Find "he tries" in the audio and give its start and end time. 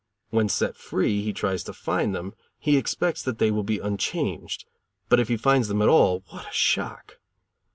1.21-1.63